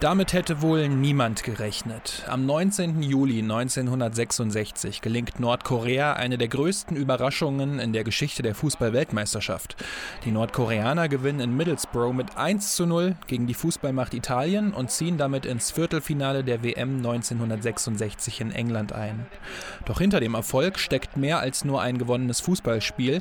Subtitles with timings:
[0.00, 2.24] Damit hätte wohl niemand gerechnet.
[2.26, 3.02] Am 19.
[3.02, 9.76] Juli 1966 gelingt Nordkorea eine der größten Überraschungen in der Geschichte der Fußball-Weltmeisterschaft.
[10.24, 15.18] Die Nordkoreaner gewinnen in Middlesbrough mit 1 zu 0 gegen die Fußballmacht Italien und ziehen
[15.18, 19.26] damit ins Viertelfinale der WM 1966 in England ein.
[19.84, 23.20] Doch hinter dem Erfolg steckt mehr als nur ein gewonnenes Fußballspiel,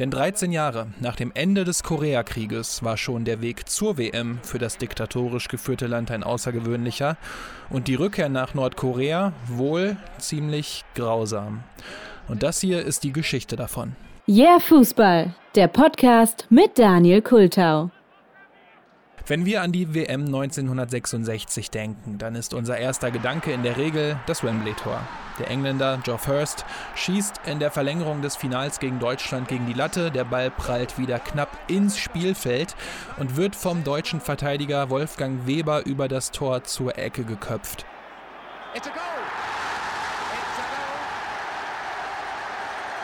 [0.00, 4.58] denn 13 Jahre nach dem Ende des Koreakrieges war schon der Weg zur WM für
[4.58, 7.16] das diktatorisch geführte Land ein außergewöhnlicher
[7.70, 11.62] und die Rückkehr nach Nordkorea wohl ziemlich grausam.
[12.28, 13.94] Und das hier ist die Geschichte davon.
[14.28, 17.90] Yeah Fußball, der Podcast mit Daniel Kultau.
[19.24, 24.16] Wenn wir an die WM 1966 denken, dann ist unser erster Gedanke in der Regel
[24.26, 25.00] das Wembley-Tor.
[25.40, 30.12] Der Engländer Geoff Hurst schießt in der Verlängerung des Finals gegen Deutschland gegen die Latte.
[30.12, 32.76] Der Ball prallt wieder knapp ins Spielfeld
[33.16, 37.84] und wird vom deutschen Verteidiger Wolfgang Weber über das Tor zur Ecke geköpft.
[38.74, 39.02] It's a goal.
[40.32, 40.96] It's a goal.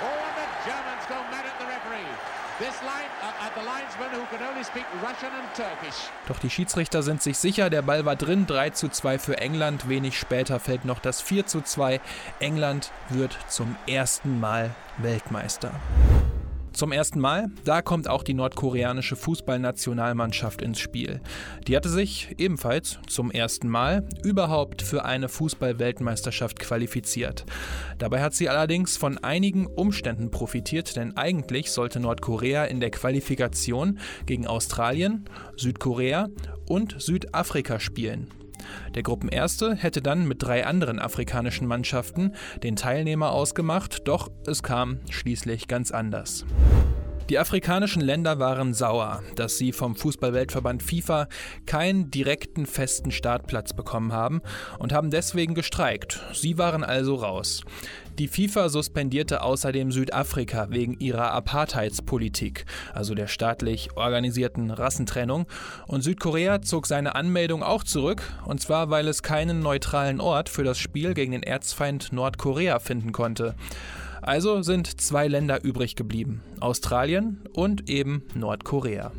[0.03, 2.07] Oh, and the Germans go mad at the referee.
[2.59, 3.03] This line
[6.29, 9.89] doch die Schiedsrichter sind sich sicher, der Ball war drin, 3 zu 2 für England.
[9.89, 12.01] Wenig später fällt noch das 4 zu 2.
[12.41, 15.73] England wird zum ersten Mal Weltmeister.
[16.73, 21.21] Zum ersten Mal, da kommt auch die nordkoreanische Fußballnationalmannschaft ins Spiel.
[21.69, 27.45] Die hatte sich ebenfalls zum ersten Mal überhaupt für eine Fußballweltmeisterschaft qualifiziert.
[27.99, 33.99] Dabei hat sie allerdings von einigen Umständen profitiert, denn eigentlich sollte Nordkorea in der Qualifikation
[34.25, 35.27] gegen Australien,
[35.57, 36.29] Südkorea
[36.67, 38.42] und Südafrika spielen.
[38.95, 45.01] Der Gruppenerste hätte dann mit drei anderen afrikanischen Mannschaften den Teilnehmer ausgemacht, doch es kam
[45.11, 46.45] schließlich ganz anders.
[47.31, 51.29] Die afrikanischen Länder waren sauer, dass sie vom Fußballweltverband FIFA
[51.67, 54.43] keinen direkten festen Startplatz bekommen haben
[54.79, 56.21] und haben deswegen gestreikt.
[56.35, 57.63] Sie waren also raus.
[58.19, 65.47] Die FIFA suspendierte außerdem Südafrika wegen ihrer Apartheidspolitik, also der staatlich organisierten Rassentrennung,
[65.87, 70.65] und Südkorea zog seine Anmeldung auch zurück, und zwar weil es keinen neutralen Ort für
[70.65, 73.55] das Spiel gegen den Erzfeind Nordkorea finden konnte.
[74.23, 79.11] Also sind zwei Länder übrig geblieben, Australien und eben Nordkorea.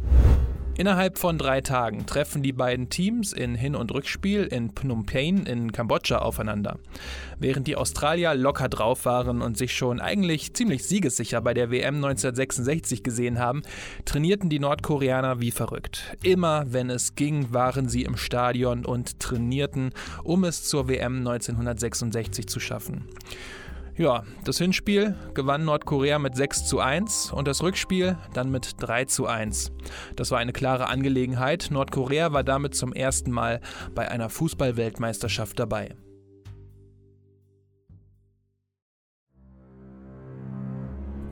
[0.76, 5.46] Innerhalb von drei Tagen treffen die beiden Teams in Hin- und Rückspiel in Phnom Penh
[5.46, 6.80] in Kambodscha aufeinander.
[7.38, 11.98] Während die Australier locker drauf waren und sich schon eigentlich ziemlich siegessicher bei der WM
[11.98, 13.62] 1966 gesehen haben,
[14.06, 16.18] trainierten die Nordkoreaner wie verrückt.
[16.24, 19.92] Immer wenn es ging, waren sie im Stadion und trainierten,
[20.24, 23.04] um es zur WM 1966 zu schaffen.
[23.96, 29.06] Ja, das Hinspiel gewann Nordkorea mit 6 zu 1 und das Rückspiel dann mit 3
[29.06, 29.72] zu 1.
[30.16, 31.68] Das war eine klare Angelegenheit.
[31.70, 33.62] Nordkorea war damit zum ersten Mal
[33.94, 35.96] bei einer Fußballweltmeisterschaft dabei.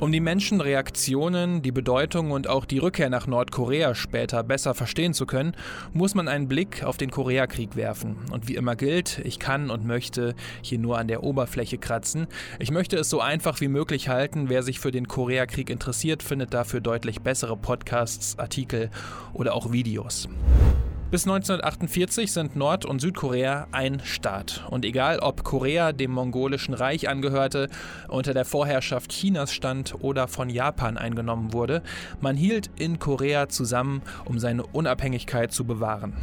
[0.01, 5.28] Um die Menschenreaktionen, die Bedeutung und auch die Rückkehr nach Nordkorea später besser verstehen zu
[5.28, 5.56] können,
[5.94, 8.16] muss man einen Blick auf den Koreakrieg werfen.
[8.31, 12.25] Und wie immer gilt, ich kann und möchte hier nur an der Oberfläche kratzen.
[12.57, 14.50] Ich möchte es so einfach wie möglich halten.
[14.50, 18.89] Wer sich für den Koreakrieg interessiert, findet dafür deutlich bessere Podcasts, Artikel
[19.33, 20.28] oder auch Videos.
[21.11, 24.63] Bis 1948 sind Nord- und Südkorea ein Staat.
[24.69, 27.67] Und egal ob Korea dem mongolischen Reich angehörte,
[28.07, 31.83] unter der Vorherrschaft Chinas stand oder von Japan eingenommen wurde,
[32.21, 36.13] man hielt in Korea zusammen, um seine Unabhängigkeit zu bewahren.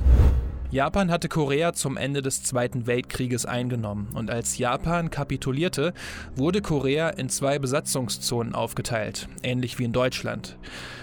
[0.70, 5.94] Japan hatte Korea zum Ende des Zweiten Weltkrieges eingenommen und als Japan kapitulierte,
[6.36, 10.58] wurde Korea in zwei Besatzungszonen aufgeteilt, ähnlich wie in Deutschland.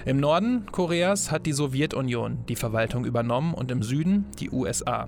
[0.06, 5.08] Im Norden Koreas hat die Sowjetunion die Verwaltung übernommen und im Süden die USA.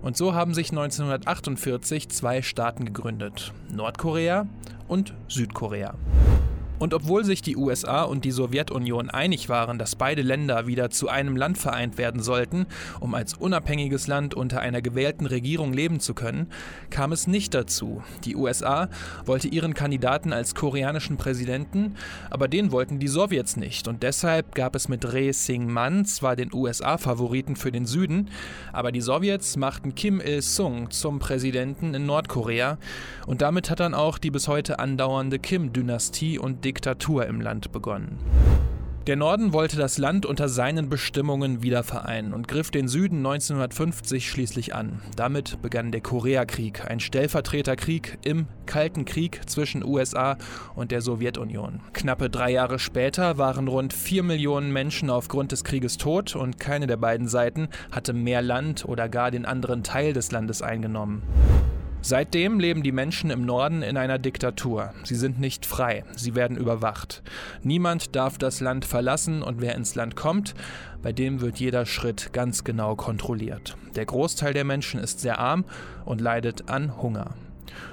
[0.00, 4.46] Und so haben sich 1948 zwei Staaten gegründet, Nordkorea
[4.88, 5.94] und Südkorea.
[6.82, 11.08] Und obwohl sich die USA und die Sowjetunion einig waren, dass beide Länder wieder zu
[11.08, 12.66] einem Land vereint werden sollten,
[12.98, 16.48] um als unabhängiges Land unter einer gewählten Regierung leben zu können,
[16.90, 18.02] kam es nicht dazu.
[18.24, 18.88] Die USA
[19.24, 21.94] wollte ihren Kandidaten als koreanischen Präsidenten,
[22.30, 26.52] aber den wollten die Sowjets nicht und deshalb gab es mit Reh Sing-man zwar den
[26.52, 28.28] USA-Favoriten für den Süden,
[28.72, 32.76] aber die Sowjets machten Kim Il-sung zum Präsidenten in Nordkorea
[33.28, 38.18] und damit hat dann auch die bis heute andauernde Kim-Dynastie und Diktatur im Land begonnen.
[39.06, 44.30] Der Norden wollte das Land unter seinen Bestimmungen wieder vereinen und griff den Süden 1950
[44.30, 45.02] schließlich an.
[45.14, 50.38] Damit begann der Koreakrieg, ein Stellvertreterkrieg im Kalten Krieg zwischen USA
[50.74, 51.80] und der Sowjetunion.
[51.92, 56.86] Knappe drei Jahre später waren rund vier Millionen Menschen aufgrund des Krieges tot und keine
[56.86, 61.22] der beiden Seiten hatte mehr Land oder gar den anderen Teil des Landes eingenommen.
[62.04, 64.92] Seitdem leben die Menschen im Norden in einer Diktatur.
[65.04, 67.22] Sie sind nicht frei, sie werden überwacht.
[67.62, 70.54] Niemand darf das Land verlassen und wer ins Land kommt,
[71.00, 73.76] bei dem wird jeder Schritt ganz genau kontrolliert.
[73.94, 75.64] Der Großteil der Menschen ist sehr arm
[76.04, 77.34] und leidet an Hunger.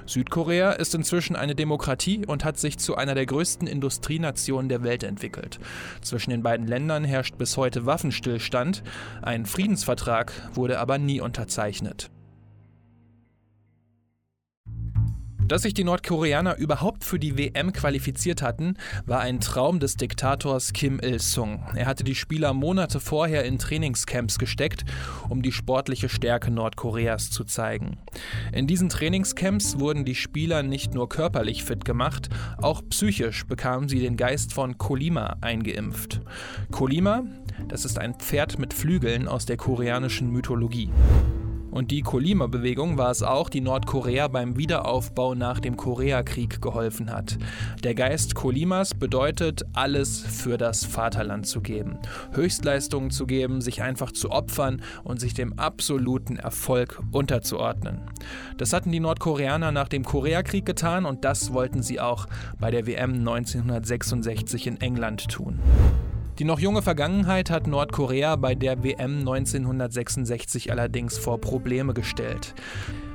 [0.06, 5.04] Südkorea ist inzwischen eine Demokratie und hat sich zu einer der größten Industrienationen der Welt
[5.04, 5.60] entwickelt.
[6.02, 8.82] Zwischen den beiden Ländern herrscht bis heute Waffenstillstand.
[9.22, 12.10] Ein Friedensvertrag wurde aber nie unterzeichnet.
[15.50, 18.74] Dass sich die Nordkoreaner überhaupt für die WM qualifiziert hatten,
[19.04, 21.64] war ein Traum des Diktators Kim Il-sung.
[21.74, 24.84] Er hatte die Spieler Monate vorher in Trainingscamps gesteckt,
[25.28, 27.98] um die sportliche Stärke Nordkoreas zu zeigen.
[28.52, 32.28] In diesen Trainingscamps wurden die Spieler nicht nur körperlich fit gemacht,
[32.62, 36.20] auch psychisch bekamen sie den Geist von Kolima eingeimpft.
[36.70, 37.24] Kolima,
[37.66, 40.90] das ist ein Pferd mit Flügeln aus der koreanischen Mythologie.
[41.70, 47.38] Und die Kolima-Bewegung war es auch, die Nordkorea beim Wiederaufbau nach dem Koreakrieg geholfen hat.
[47.84, 51.98] Der Geist Kolimas bedeutet, alles für das Vaterland zu geben,
[52.32, 58.00] Höchstleistungen zu geben, sich einfach zu opfern und sich dem absoluten Erfolg unterzuordnen.
[58.56, 62.26] Das hatten die Nordkoreaner nach dem Koreakrieg getan und das wollten sie auch
[62.58, 65.58] bei der WM 1966 in England tun.
[66.40, 72.54] Die noch junge Vergangenheit hat Nordkorea bei der WM 1966 allerdings vor Probleme gestellt.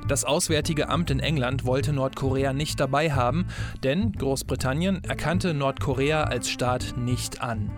[0.08, 3.46] Das Auswärtige Amt in England wollte Nordkorea nicht dabei haben,
[3.82, 7.72] denn Großbritannien erkannte Nordkorea als Staat nicht an.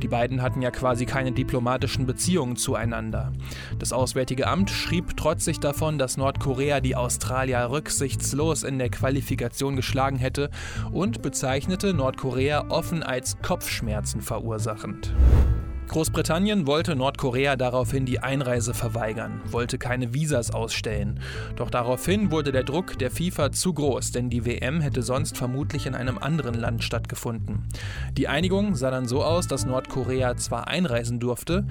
[0.00, 3.32] Die beiden hatten ja quasi keine diplomatischen Beziehungen zueinander.
[3.80, 10.18] Das Auswärtige Amt schrieb trotzig davon, dass Nordkorea die Australier rücksichtslos in der Qualifikation geschlagen
[10.18, 10.50] hätte
[10.92, 15.12] und bezeichnete Nordkorea offen als Kopfschmerzen verursachend.
[15.88, 21.20] Großbritannien wollte Nordkorea daraufhin die Einreise verweigern, wollte keine Visas ausstellen.
[21.54, 25.86] Doch daraufhin wurde der Druck der FIFA zu groß, denn die WM hätte sonst vermutlich
[25.86, 27.68] in einem anderen Land stattgefunden.
[28.16, 31.64] Die Einigung sah dann so aus, dass Nordkorea zwar einreisen durfte,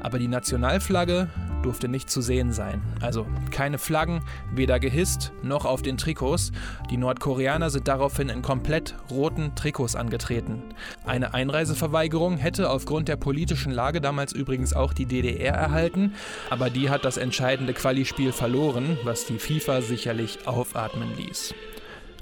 [0.00, 1.28] aber die Nationalflagge
[1.62, 2.80] durfte nicht zu sehen sein.
[3.00, 4.22] Also keine Flaggen,
[4.54, 6.52] weder gehisst noch auf den Trikots.
[6.90, 10.62] Die Nordkoreaner sind daraufhin in komplett roten Trikots angetreten.
[11.04, 16.14] Eine Einreiseverweigerung hätte aufgrund der politischen Lage damals übrigens auch die DDR erhalten,
[16.50, 21.54] aber die hat das entscheidende Qualispiel verloren, was die FIFA sicherlich aufatmen ließ.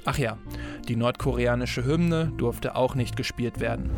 [0.05, 0.37] Ach ja,
[0.87, 3.89] die nordkoreanische Hymne durfte auch nicht gespielt werden.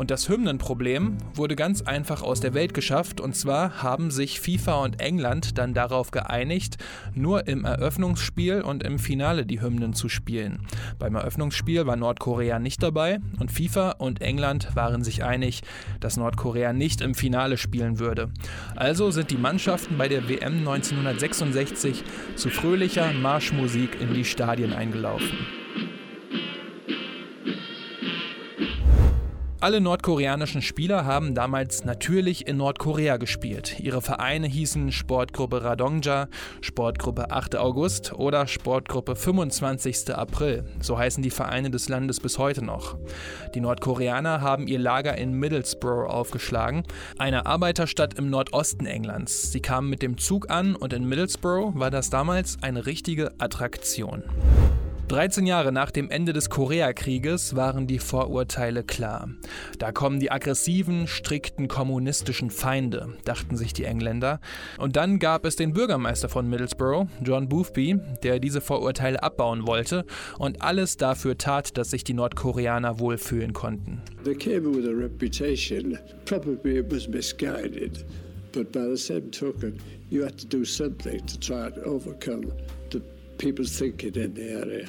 [0.00, 3.20] Und das Hymnenproblem wurde ganz einfach aus der Welt geschafft.
[3.20, 6.78] Und zwar haben sich FIFA und England dann darauf geeinigt,
[7.14, 10.66] nur im Eröffnungsspiel und im Finale die Hymnen zu spielen.
[10.98, 15.60] Beim Eröffnungsspiel war Nordkorea nicht dabei und FIFA und England waren sich einig,
[16.00, 18.30] dass Nordkorea nicht im Finale spielen würde.
[18.76, 22.04] Also sind die Mannschaften bei der WM 1966
[22.36, 25.59] zu fröhlicher Marschmusik in die Stadien eingelaufen.
[29.62, 33.78] Alle nordkoreanischen Spieler haben damals natürlich in Nordkorea gespielt.
[33.78, 36.28] Ihre Vereine hießen Sportgruppe Radongja,
[36.62, 37.56] Sportgruppe 8.
[37.56, 40.14] August oder Sportgruppe 25.
[40.14, 40.64] April.
[40.80, 42.96] So heißen die Vereine des Landes bis heute noch.
[43.54, 46.84] Die Nordkoreaner haben ihr Lager in Middlesbrough aufgeschlagen,
[47.18, 49.52] einer Arbeiterstadt im Nordosten Englands.
[49.52, 54.22] Sie kamen mit dem Zug an und in Middlesbrough war das damals eine richtige Attraktion.
[55.10, 59.28] 13 Jahre nach dem Ende des Koreakrieges waren die Vorurteile klar.
[59.80, 64.40] Da kommen die aggressiven, strikten kommunistischen Feinde, dachten sich die Engländer.
[64.78, 70.04] Und dann gab es den Bürgermeister von Middlesbrough, John Boothby, der diese Vorurteile abbauen wollte
[70.38, 74.02] und alles dafür tat, dass sich die Nordkoreaner wohlfühlen konnten.
[74.22, 78.06] They came with a reputation, probably it was misguided,
[78.52, 79.76] but by the same token,
[80.08, 82.52] you had to do something to try and overcome
[82.92, 83.02] the
[83.40, 84.88] people's thinking in the area.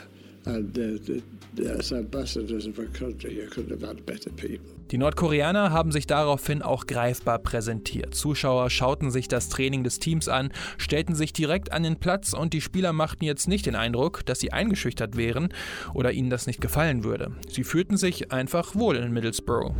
[4.92, 8.16] Die Nordkoreaner haben sich daraufhin auch greifbar präsentiert.
[8.16, 12.54] Zuschauer schauten sich das Training des Teams an, stellten sich direkt an den Platz und
[12.54, 15.50] die Spieler machten jetzt nicht den Eindruck, dass sie eingeschüchtert wären
[15.94, 17.32] oder ihnen das nicht gefallen würde.
[17.48, 19.76] Sie fühlten sich einfach wohl in Middlesbrough.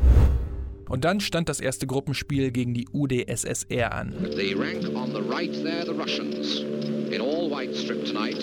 [0.90, 4.14] Und dann stand das erste Gruppenspiel gegen die UdSSR an.
[4.36, 7.01] The rank on the right there, the Russians.
[7.12, 8.42] In all white strip tonight.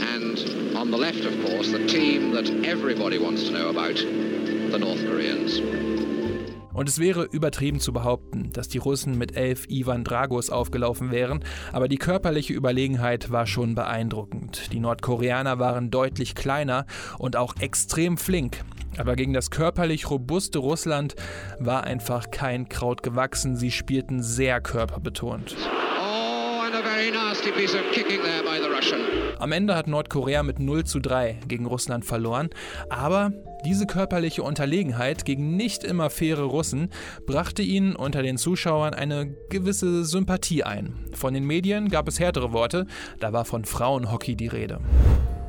[0.00, 0.38] And
[0.74, 5.04] on the left, of course, the team that everybody wants to know about, the North
[5.06, 5.60] Koreans.
[6.72, 11.44] Und es wäre übertrieben zu behaupten, dass die Russen mit elf Ivan Dragos aufgelaufen wären,
[11.72, 14.72] aber die körperliche Überlegenheit war schon beeindruckend.
[14.72, 16.86] Die Nordkoreaner waren deutlich kleiner
[17.18, 18.64] und auch extrem flink.
[18.96, 21.14] Aber gegen das körperlich robuste Russland
[21.58, 23.56] war einfach kein Kraut gewachsen.
[23.56, 25.56] Sie spielten sehr körperbetont.
[29.38, 32.48] Am Ende hat Nordkorea mit 0 zu 3 gegen Russland verloren,
[32.88, 33.32] aber
[33.66, 36.90] diese körperliche Unterlegenheit gegen nicht immer faire Russen
[37.26, 40.94] brachte ihnen unter den Zuschauern eine gewisse Sympathie ein.
[41.12, 42.86] Von den Medien gab es härtere Worte,
[43.20, 44.80] da war von Frauenhockey die Rede.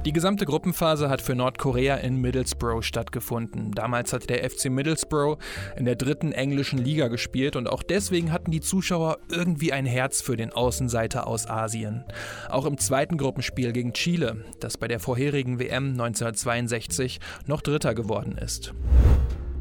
[0.07, 3.73] Die gesamte Gruppenphase hat für Nordkorea in Middlesbrough stattgefunden.
[3.73, 5.37] Damals hat der FC Middlesbrough
[5.75, 10.21] in der dritten englischen Liga gespielt und auch deswegen hatten die Zuschauer irgendwie ein Herz
[10.21, 12.05] für den Außenseiter aus Asien.
[12.47, 18.37] Auch im zweiten Gruppenspiel gegen Chile, das bei der vorherigen WM 1962 noch Dritter geworden
[18.37, 18.73] ist.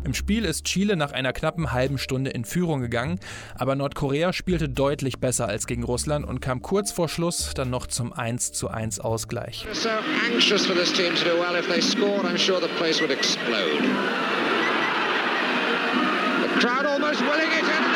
[0.06, 3.18] Im Spiel ist Chile nach einer knappen halben Stunde in Führung gegangen,
[3.56, 7.88] aber Nordkorea spielte deutlich besser als gegen Russland und kam kurz vor Schluss dann noch
[7.88, 9.66] zum 1 zu 1 Ausgleich.
[9.72, 9.88] So
[10.32, 10.62] anxious.
[10.62, 10.72] The
[16.60, 17.95] crowd almost willing it in.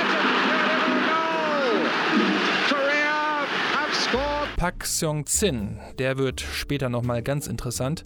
[4.61, 8.05] Pak Seong-Zin, der wird später nochmal ganz interessant,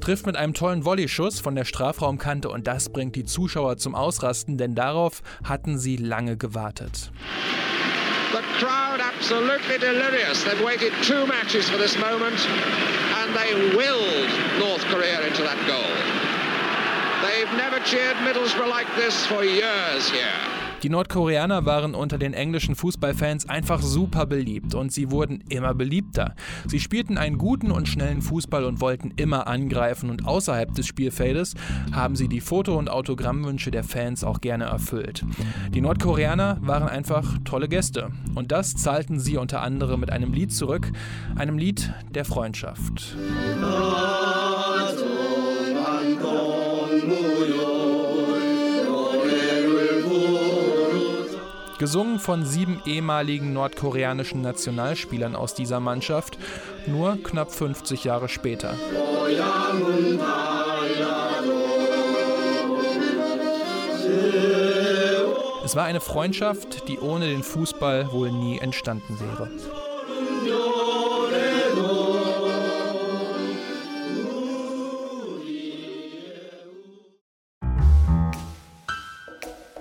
[0.00, 4.56] trifft mit einem tollen Volleyschuss von der Strafraumkante und das bringt die Zuschauer zum Ausrasten,
[4.56, 7.12] denn darauf hatten sie lange gewartet.
[8.32, 10.42] The crowd absolutely delirious.
[10.42, 12.48] They've waited two matches for this moment
[13.20, 15.84] and they willed North Korea into that goal.
[17.20, 20.59] They've never cheered Middlesbrough like this for years here.
[20.82, 26.34] Die Nordkoreaner waren unter den englischen Fußballfans einfach super beliebt und sie wurden immer beliebter.
[26.66, 31.54] Sie spielten einen guten und schnellen Fußball und wollten immer angreifen und außerhalb des Spielfeldes
[31.92, 35.22] haben sie die Foto- und Autogrammwünsche der Fans auch gerne erfüllt.
[35.74, 40.52] Die Nordkoreaner waren einfach tolle Gäste und das zahlten sie unter anderem mit einem Lied
[40.52, 40.90] zurück,
[41.36, 43.16] einem Lied der Freundschaft.
[51.80, 56.36] Gesungen von sieben ehemaligen nordkoreanischen Nationalspielern aus dieser Mannschaft,
[56.86, 58.74] nur knapp 50 Jahre später.
[65.64, 69.48] Es war eine Freundschaft, die ohne den Fußball wohl nie entstanden wäre.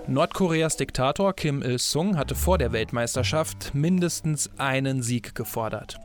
[0.10, 6.00] Nordkoreas Diktator Kim Il-sung hatte vor der Weltmeisterschaft mindestens einen Sieg gefordert.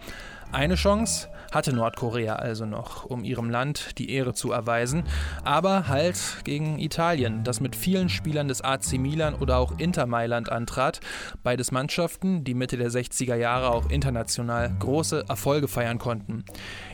[0.54, 5.02] Eine Chance hatte Nordkorea also noch, um ihrem Land die Ehre zu erweisen,
[5.42, 10.52] aber halt gegen Italien, das mit vielen Spielern des AC Milan oder auch Inter Mailand
[10.52, 11.00] antrat,
[11.42, 16.44] beides Mannschaften, die Mitte der 60er Jahre auch international große Erfolge feiern konnten.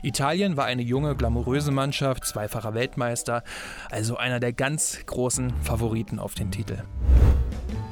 [0.03, 3.43] Italien war eine junge, glamouröse Mannschaft, zweifacher Weltmeister,
[3.91, 6.79] also einer der ganz großen Favoriten auf den Titel.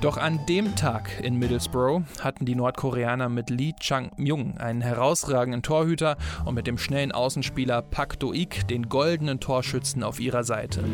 [0.00, 6.16] Doch an dem Tag in Middlesbrough hatten die Nordkoreaner mit Lee Chang-myung einen herausragenden Torhüter
[6.44, 10.84] und mit dem schnellen Außenspieler Pak Do-ik den goldenen Torschützen auf ihrer Seite.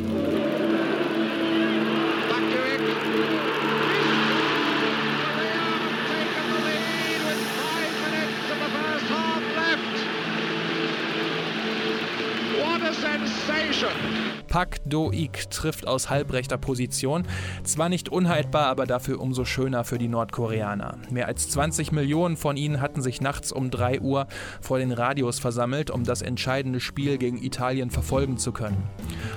[12.59, 14.34] What a sensation!
[14.55, 17.27] Pak Do-ik trifft aus halbrechter Position.
[17.65, 20.99] Zwar nicht unhaltbar, aber dafür umso schöner für die Nordkoreaner.
[21.11, 24.29] Mehr als 20 Millionen von ihnen hatten sich nachts um 3 Uhr
[24.61, 28.81] vor den Radios versammelt, um das entscheidende Spiel gegen Italien verfolgen zu können.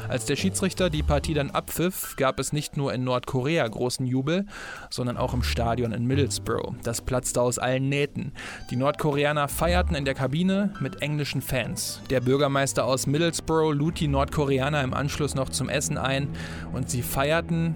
[0.08, 4.46] Als der Schiedsrichter die Partie dann abpfiff, gab es nicht nur in Nordkorea großen Jubel,
[4.92, 6.76] sondern auch im Stadion in Middlesbrough.
[6.84, 8.34] Das platzte aus allen Nähten.
[8.70, 12.02] Die Nordkoreaner feierten in der Kabine mit englischen Fans.
[12.12, 16.28] Der Bürgermeister aus Middlesbrough lud die Nordkoreaner im Anschluss Anschluss noch zum Essen ein
[16.74, 17.76] und sie feierten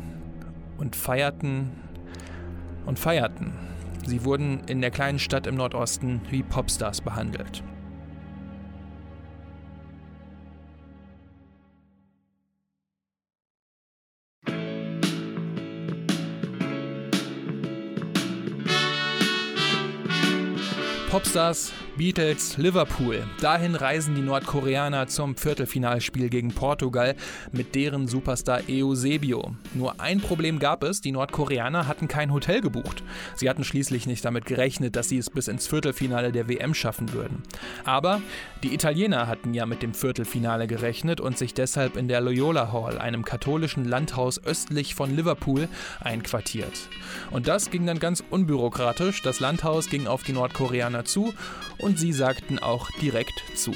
[0.78, 1.72] und feierten
[2.86, 3.54] und feierten.
[4.06, 7.64] Sie wurden in der kleinen Stadt im Nordosten wie Popstars behandelt.
[21.10, 21.72] Popstars
[22.02, 23.24] Beatles, Liverpool.
[23.42, 27.16] Dahin reisen die Nordkoreaner zum Viertelfinalspiel gegen Portugal
[27.52, 29.54] mit deren Superstar Eusebio.
[29.76, 33.04] Nur ein Problem gab es, die Nordkoreaner hatten kein Hotel gebucht.
[33.36, 37.14] Sie hatten schließlich nicht damit gerechnet, dass sie es bis ins Viertelfinale der WM schaffen
[37.14, 37.44] würden.
[37.86, 38.20] Aber
[38.64, 42.98] die Italiener hatten ja mit dem Viertelfinale gerechnet und sich deshalb in der Loyola Hall,
[42.98, 45.68] einem katholischen Landhaus östlich von Liverpool,
[46.00, 46.90] einquartiert.
[47.30, 49.22] Und das ging dann ganz unbürokratisch.
[49.22, 51.36] Das Landhaus ging auf die Nordkoreaner zu
[51.78, 53.74] und sie sagten auch direkt zu.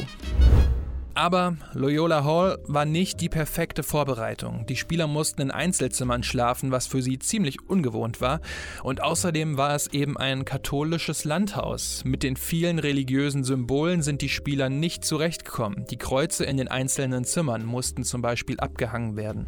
[1.17, 4.65] Aber Loyola Hall war nicht die perfekte Vorbereitung.
[4.67, 8.41] Die Spieler mussten in Einzelzimmern schlafen, was für sie ziemlich ungewohnt war.
[8.83, 12.03] Und außerdem war es eben ein katholisches Landhaus.
[12.03, 15.85] Mit den vielen religiösen Symbolen sind die Spieler nicht zurechtgekommen.
[15.89, 19.47] Die Kreuze in den einzelnen Zimmern mussten zum Beispiel abgehangen werden.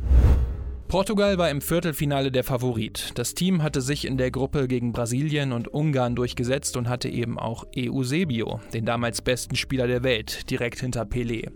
[0.87, 3.11] Portugal war im Viertelfinale der Favorit.
[3.15, 7.37] Das Team hatte sich in der Gruppe gegen Brasilien und Ungarn durchgesetzt und hatte eben
[7.37, 11.51] auch Eusebio, den damals besten Spieler der Welt, direkt hinter Pelé.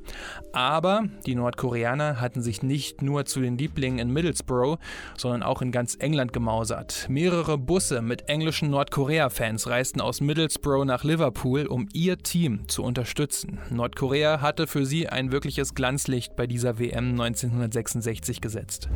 [0.52, 4.78] Aber die Nordkoreaner hatten sich nicht nur zu den Lieblingen in Middlesbrough,
[5.16, 7.06] sondern auch in ganz England gemausert.
[7.08, 13.60] Mehrere Busse mit englischen Nordkorea-Fans reisten aus Middlesbrough nach Liverpool, um ihr Team zu unterstützen.
[13.70, 18.90] Nordkorea hatte für sie ein wirkliches Glanzlicht bei dieser WM 1966 gesetzt.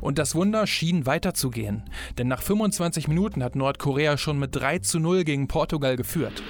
[0.00, 1.82] Und das Wunder schien weiterzugehen,
[2.18, 6.42] denn nach 25 Minuten hat Nordkorea schon mit 3 zu 0 gegen Portugal geführt.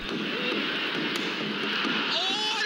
[2.14, 2.59] Oh,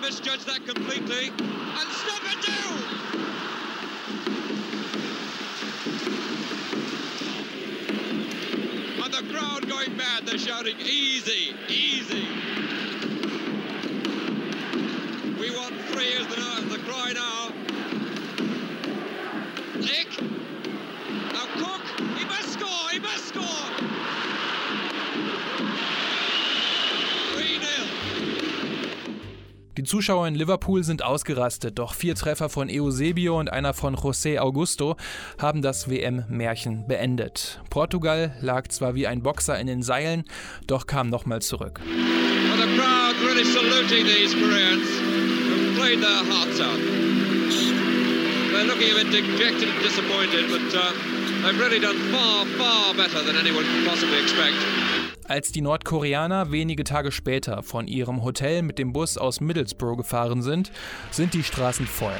[0.00, 1.28] misjudged that completely.
[1.28, 2.46] And stop it
[9.76, 10.24] going mad.
[10.26, 12.55] They're shouting, easy, easy.
[29.86, 34.96] Zuschauer in Liverpool sind ausgerastet, doch vier Treffer von Eusebio und einer von José Augusto
[35.40, 37.60] haben das WM-Märchen beendet.
[37.70, 40.24] Portugal lag zwar wie ein Boxer in den Seilen,
[40.66, 41.80] doch kam nochmal zurück.
[48.56, 50.92] They're looking a bit dejected and disappointed, but uh,
[51.44, 54.56] they've really done far, far better than anyone could possibly expect.
[55.28, 60.40] Als die Nordkoreaner wenige Tage später von ihrem Hotel mit dem Bus aus Middlesbrough gefahren
[60.40, 60.70] sind,
[61.10, 62.14] sind die Straßen voll.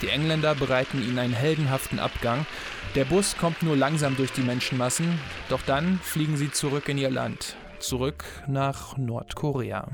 [0.00, 2.46] Die Engländer bereiten ihnen einen heldenhaften Abgang.
[2.94, 5.20] Der Bus kommt nur langsam durch die Menschenmassen,
[5.50, 9.88] doch dann fliegen sie zurück in ihr Land, zurück nach Nordkorea.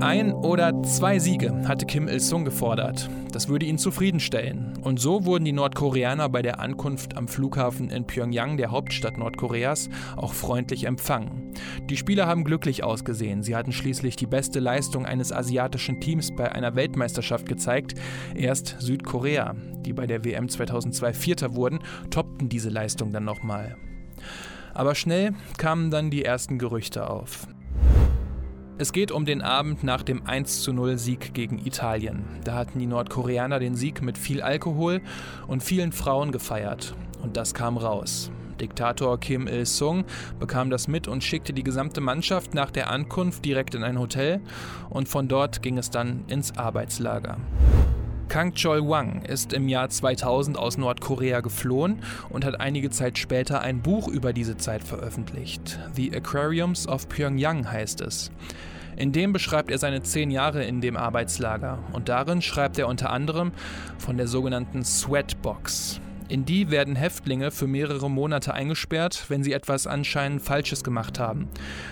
[0.00, 3.08] Ein oder zwei Siege hatte Kim Il-sung gefordert.
[3.32, 4.76] Das würde ihn zufriedenstellen.
[4.82, 9.88] Und so wurden die Nordkoreaner bei der Ankunft am Flughafen in Pyongyang, der Hauptstadt Nordkoreas,
[10.16, 11.54] auch freundlich empfangen.
[11.88, 13.42] Die Spieler haben glücklich ausgesehen.
[13.42, 17.94] Sie hatten schließlich die beste Leistung eines asiatischen Teams bei einer Weltmeisterschaft gezeigt.
[18.34, 21.78] Erst Südkorea, die bei der WM 2002 Vierter wurden,
[22.10, 23.76] toppten diese Leistung dann nochmal.
[24.74, 27.48] Aber schnell kamen dann die ersten Gerüchte auf.
[28.78, 32.24] Es geht um den Abend nach dem 10 Sieg gegen Italien.
[32.44, 35.00] Da hatten die Nordkoreaner den Sieg mit viel Alkohol
[35.46, 36.94] und vielen Frauen gefeiert.
[37.22, 38.30] Und das kam raus.
[38.60, 40.04] Diktator Kim Il-sung
[40.38, 44.42] bekam das mit und schickte die gesamte Mannschaft nach der Ankunft direkt in ein Hotel
[44.90, 47.38] und von dort ging es dann ins Arbeitslager.
[48.36, 53.80] Kang Chol-wang ist im Jahr 2000 aus Nordkorea geflohen und hat einige Zeit später ein
[53.80, 55.78] Buch über diese Zeit veröffentlicht.
[55.94, 58.30] The Aquariums of Pyongyang heißt es.
[58.94, 63.08] In dem beschreibt er seine zehn Jahre in dem Arbeitslager und darin schreibt er unter
[63.08, 63.52] anderem
[63.96, 66.02] von der sogenannten Sweatbox.
[66.28, 71.48] In die werden Häftlinge für mehrere Monate eingesperrt, wenn sie etwas anscheinend Falsches gemacht haben.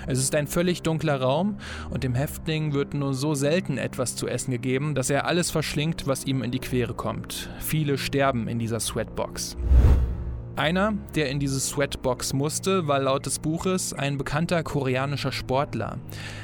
[0.09, 1.59] Es ist ein völlig dunkler Raum
[1.91, 6.09] und dem Häftling wird nur so selten etwas zu essen gegeben, dass er alles verschlingt,
[6.09, 7.49] was ihm in die Quere kommt.
[7.61, 9.57] Viele sterben in dieser Sweatbox.
[10.57, 15.99] Einer, der in diese Sweatbox musste, war laut des Buches ein bekannter koreanischer Sportler.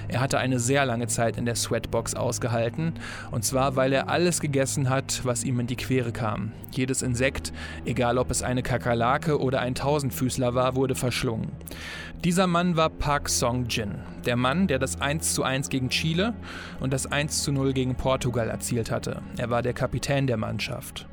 [0.09, 2.95] Er hatte eine sehr lange Zeit in der Sweatbox ausgehalten,
[3.31, 6.51] und zwar weil er alles gegessen hat, was ihm in die Quere kam.
[6.73, 7.53] Jedes Insekt,
[7.85, 11.53] egal ob es eine Kakerlake oder ein Tausendfüßler war, wurde verschlungen.
[12.25, 13.95] Dieser Mann war Park Song-jin,
[14.27, 16.35] der Mann, der das 1:1 gegen Chile
[16.81, 19.23] und das 1:0 gegen Portugal erzielt hatte.
[19.39, 21.07] Er war der Kapitän der Mannschaft.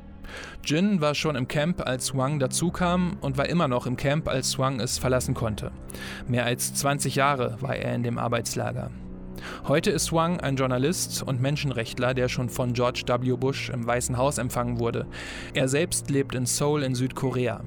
[0.64, 4.58] Jin war schon im Camp, als Wang dazukam und war immer noch im Camp, als
[4.58, 5.70] Wang es verlassen konnte.
[6.26, 8.90] Mehr als 20 Jahre war er in dem Arbeitslager.
[9.66, 13.36] Heute ist Wang ein Journalist und Menschenrechtler, der schon von George W.
[13.36, 15.06] Bush im Weißen Haus empfangen wurde.
[15.54, 17.60] Er selbst lebt in Seoul in Südkorea.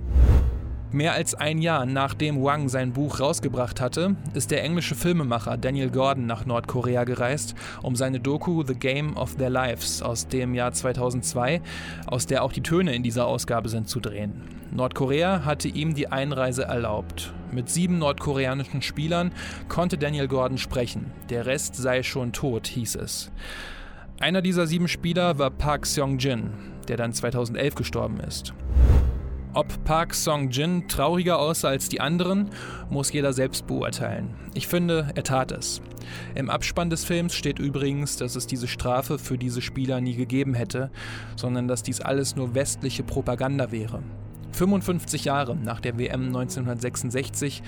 [0.93, 5.89] Mehr als ein Jahr nachdem Wang sein Buch rausgebracht hatte, ist der englische Filmemacher Daniel
[5.89, 10.73] Gordon nach Nordkorea gereist, um seine Doku The Game of Their Lives aus dem Jahr
[10.73, 11.61] 2002,
[12.07, 14.33] aus der auch die Töne in dieser Ausgabe sind, zu drehen.
[14.71, 17.31] Nordkorea hatte ihm die Einreise erlaubt.
[17.53, 19.31] Mit sieben nordkoreanischen Spielern
[19.69, 21.11] konnte Daniel Gordon sprechen.
[21.29, 23.31] Der Rest sei schon tot, hieß es.
[24.19, 26.49] Einer dieser sieben Spieler war Park Seong-jin,
[26.89, 28.53] der dann 2011 gestorben ist.
[29.53, 32.51] Ob Park Song-jin trauriger aussah als die anderen,
[32.89, 34.33] muss jeder selbst beurteilen.
[34.53, 35.81] Ich finde, er tat es.
[36.35, 40.53] Im Abspann des Films steht übrigens, dass es diese Strafe für diese Spieler nie gegeben
[40.53, 40.89] hätte,
[41.35, 44.01] sondern dass dies alles nur westliche Propaganda wäre.
[44.61, 47.63] 55 Jahre nach der WM 1966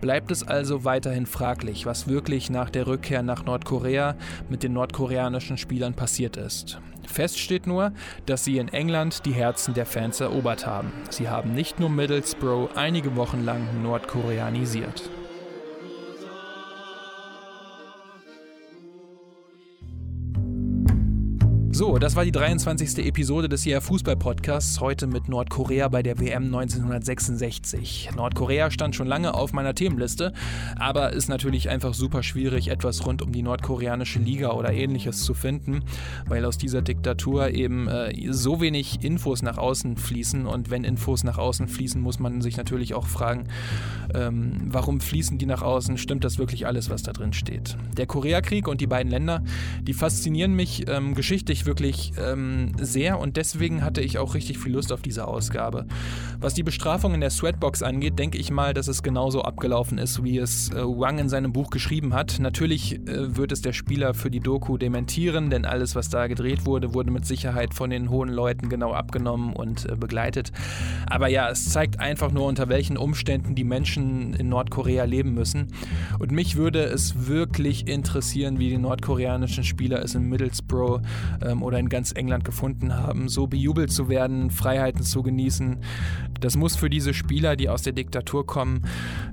[0.00, 4.16] bleibt es also weiterhin fraglich, was wirklich nach der Rückkehr nach Nordkorea
[4.48, 6.80] mit den nordkoreanischen Spielern passiert ist.
[7.06, 7.92] Fest steht nur,
[8.24, 10.90] dass sie in England die Herzen der Fans erobert haben.
[11.10, 15.10] Sie haben nicht nur Middlesbrough einige Wochen lang nordkoreanisiert.
[21.78, 23.06] So, das war die 23.
[23.06, 28.10] Episode des ER Fußball Podcasts, heute mit Nordkorea bei der WM 1966.
[28.16, 30.32] Nordkorea stand schon lange auf meiner Themenliste,
[30.76, 35.34] aber ist natürlich einfach super schwierig, etwas rund um die nordkoreanische Liga oder ähnliches zu
[35.34, 35.84] finden,
[36.26, 41.22] weil aus dieser Diktatur eben äh, so wenig Infos nach außen fließen und wenn Infos
[41.22, 43.46] nach außen fließen, muss man sich natürlich auch fragen,
[44.16, 45.96] ähm, warum fließen die nach außen?
[45.96, 47.76] Stimmt das wirklich alles, was da drin steht?
[47.96, 49.44] Der Koreakrieg und die beiden Länder,
[49.82, 54.72] die faszinieren mich ähm, geschichtlich wirklich ähm, sehr und deswegen hatte ich auch richtig viel
[54.72, 55.86] Lust auf diese Ausgabe.
[56.40, 60.24] Was die Bestrafung in der Sweatbox angeht, denke ich mal, dass es genauso abgelaufen ist,
[60.24, 62.38] wie es äh, Wang in seinem Buch geschrieben hat.
[62.40, 66.64] Natürlich äh, wird es der Spieler für die Doku dementieren, denn alles, was da gedreht
[66.64, 70.52] wurde, wurde mit Sicherheit von den hohen Leuten genau abgenommen und äh, begleitet.
[71.06, 75.68] Aber ja, es zeigt einfach nur, unter welchen Umständen die Menschen in Nordkorea leben müssen.
[76.18, 81.00] Und mich würde es wirklich interessieren, wie die nordkoreanischen Spieler es in Middlesbrough
[81.44, 85.78] ähm, ähm, oder in ganz England gefunden haben, so bejubelt zu werden, Freiheiten zu genießen.
[86.40, 88.82] Das muss für diese Spieler, die aus der Diktatur kommen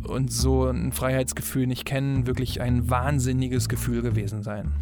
[0.08, 4.74] und so ein Freiheitsgefühl nicht kennen, wirklich ein wahnsinniges Gefühl gewesen sein.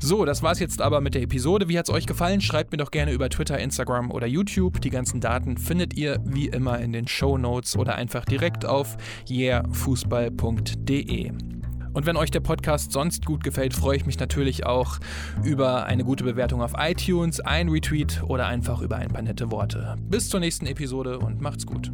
[0.00, 1.68] So, das war's jetzt aber mit der Episode.
[1.68, 2.40] Wie hat's euch gefallen?
[2.42, 4.80] Schreibt mir doch gerne über Twitter, Instagram oder YouTube.
[4.80, 8.96] Die ganzen Daten findet ihr wie immer in den Show Notes oder einfach direkt auf
[9.28, 11.53] yeahfußball.de.
[11.94, 14.98] Und wenn euch der Podcast sonst gut gefällt, freue ich mich natürlich auch
[15.44, 19.96] über eine gute Bewertung auf iTunes, ein Retweet oder einfach über ein paar nette Worte.
[20.02, 21.92] Bis zur nächsten Episode und macht's gut.